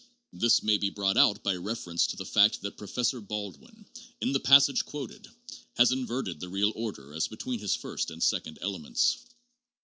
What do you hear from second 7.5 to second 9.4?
his first and second elements.